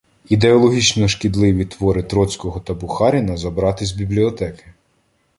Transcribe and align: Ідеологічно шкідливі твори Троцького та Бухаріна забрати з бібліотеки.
Ідеологічно 0.29 1.07
шкідливі 1.07 1.65
твори 1.65 2.03
Троцького 2.03 2.59
та 2.59 2.73
Бухаріна 2.73 3.37
забрати 3.37 3.85
з 3.85 3.91
бібліотеки. 3.91 4.65